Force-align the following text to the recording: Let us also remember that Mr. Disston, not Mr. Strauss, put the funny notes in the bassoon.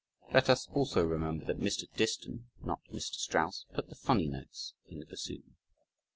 Let 0.33 0.49
us 0.49 0.67
also 0.73 1.03
remember 1.03 1.45
that 1.45 1.59
Mr. 1.59 1.83
Disston, 1.95 2.47
not 2.59 2.81
Mr. 2.91 3.13
Strauss, 3.17 3.67
put 3.71 3.87
the 3.89 3.93
funny 3.95 4.27
notes 4.27 4.73
in 4.87 4.97
the 4.97 5.05
bassoon. 5.05 5.57